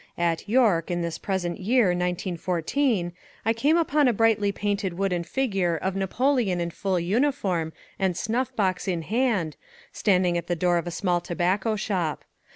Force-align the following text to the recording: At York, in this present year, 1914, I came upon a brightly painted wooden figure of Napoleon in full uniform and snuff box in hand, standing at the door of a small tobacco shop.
At 0.17 0.49
York, 0.49 0.89
in 0.89 1.03
this 1.03 1.19
present 1.19 1.59
year, 1.59 1.89
1914, 1.89 3.13
I 3.45 3.53
came 3.53 3.77
upon 3.77 4.07
a 4.07 4.13
brightly 4.13 4.51
painted 4.51 4.97
wooden 4.97 5.21
figure 5.23 5.77
of 5.77 5.95
Napoleon 5.95 6.59
in 6.59 6.71
full 6.71 6.99
uniform 6.99 7.71
and 7.99 8.17
snuff 8.17 8.51
box 8.55 8.87
in 8.87 9.03
hand, 9.03 9.57
standing 9.93 10.39
at 10.39 10.47
the 10.47 10.55
door 10.55 10.79
of 10.79 10.87
a 10.87 10.89
small 10.89 11.21
tobacco 11.21 11.75
shop. 11.75 12.25